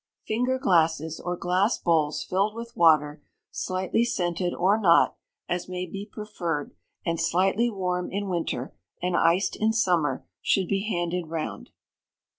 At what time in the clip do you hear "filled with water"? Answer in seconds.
2.23-3.21